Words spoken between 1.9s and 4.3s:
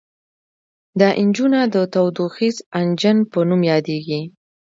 تودوخیز انجن په نوم یادیږي.